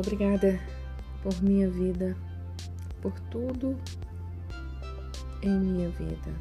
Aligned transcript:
Obrigada 0.00 0.58
por 1.22 1.42
minha 1.42 1.68
vida, 1.68 2.16
por 3.02 3.12
tudo 3.30 3.76
em 5.42 5.60
minha 5.60 5.90
vida. 5.90 6.34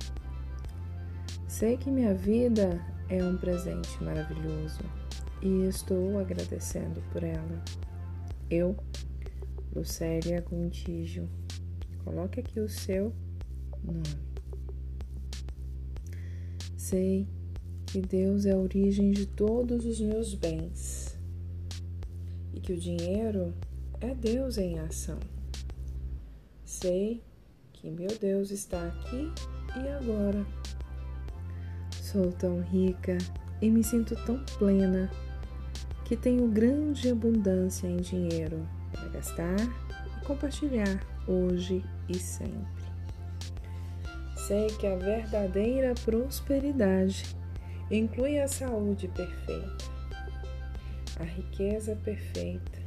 Sei 1.46 1.76
que 1.76 1.92
minha 1.92 2.14
vida 2.14 2.82
é 3.10 3.22
um 3.22 3.36
presente 3.36 4.02
maravilhoso 4.02 4.80
e 5.42 5.66
estou 5.66 6.18
agradecendo 6.20 7.04
por 7.12 7.22
ela. 7.22 7.62
Eu, 8.50 8.78
Lucélia 9.76 10.40
Gontijo, 10.40 11.28
coloque 12.06 12.40
aqui 12.40 12.62
o 12.62 12.70
seu 12.70 13.14
nome. 13.84 14.04
Sei 16.78 17.28
que 17.88 18.00
Deus 18.00 18.46
é 18.46 18.54
a 18.54 18.58
origem 18.58 19.12
de 19.12 19.26
todos 19.26 19.86
os 19.86 20.00
meus 20.00 20.34
bens 20.34 21.09
e 22.60 22.62
que 22.62 22.74
o 22.74 22.78
dinheiro 22.78 23.54
é 24.02 24.14
Deus 24.14 24.58
em 24.58 24.78
ação. 24.80 25.18
Sei 26.66 27.24
que 27.72 27.90
meu 27.90 28.10
Deus 28.20 28.52
está 28.52 28.86
aqui 28.86 29.32
e 29.78 29.88
agora. 29.88 30.46
Sou 32.02 32.34
tão 32.34 32.60
rica 32.60 33.18
e 33.62 33.70
me 33.70 33.82
sinto 33.82 34.14
tão 34.26 34.44
plena 34.58 35.10
que 36.04 36.18
tenho 36.18 36.48
grande 36.50 37.10
abundância 37.10 37.88
em 37.88 37.98
dinheiro 37.98 38.68
para 38.92 39.08
gastar 39.08 39.60
e 40.18 40.26
compartilhar 40.26 41.00
hoje 41.28 41.84
e 42.10 42.20
sempre. 42.20 42.90
Sei 44.36 44.68
que 44.68 44.88
a 44.88 44.96
verdadeira 44.96 45.94
prosperidade 46.04 47.24
inclui 47.90 48.40
a 48.40 48.48
saúde 48.48 49.08
perfeita, 49.08 49.99
a 51.18 51.24
riqueza 51.24 51.96
perfeita 52.04 52.80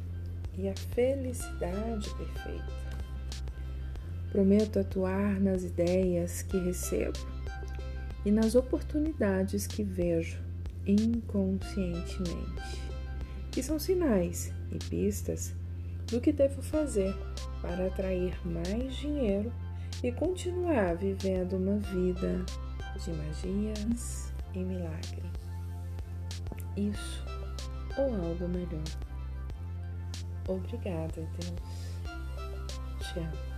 e 0.57 0.69
a 0.69 0.75
felicidade 0.75 2.09
perfeita. 2.15 2.83
Prometo 4.31 4.79
atuar 4.79 5.39
nas 5.39 5.63
ideias 5.63 6.41
que 6.41 6.57
recebo 6.57 7.19
e 8.25 8.31
nas 8.31 8.55
oportunidades 8.55 9.67
que 9.67 9.83
vejo 9.83 10.39
inconscientemente, 10.85 12.81
que 13.51 13.61
são 13.61 13.77
sinais 13.77 14.53
e 14.71 14.77
pistas 14.77 15.53
do 16.07 16.19
que 16.19 16.31
devo 16.31 16.61
fazer 16.61 17.15
para 17.61 17.87
atrair 17.87 18.35
mais 18.45 18.95
dinheiro 18.95 19.51
e 20.03 20.11
continuar 20.11 20.95
vivendo 20.95 21.53
uma 21.53 21.77
vida 21.77 22.43
de 23.03 23.11
magias 23.11 24.33
e 24.53 24.59
milagre. 24.59 25.23
Isso 26.75 27.23
ou 27.97 28.05
algo 28.05 28.47
melhor. 28.47 28.83
Obrigada, 30.47 31.27
Deus. 31.39 31.93
Te 32.99 33.19
amo. 33.19 33.52